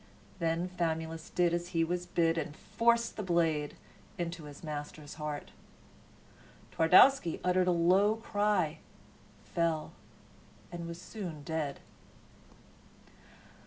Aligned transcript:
Then 0.39 0.67
Famulus 0.67 1.29
did 1.29 1.53
as 1.53 1.67
he 1.77 1.83
was 1.83 2.07
bid 2.07 2.35
and 2.35 2.55
forced 2.57 3.17
the 3.17 3.21
blade 3.21 3.75
into 4.17 4.45
his 4.45 4.63
master's 4.63 5.13
heart. 5.21 5.51
Twardowski 6.71 7.39
uttered 7.43 7.67
a 7.67 7.71
low 7.71 8.15
cry, 8.15 8.79
fell, 9.53 9.91
and 10.71 10.87
was 10.87 10.99
soon 10.99 11.43
dead. 11.43 11.81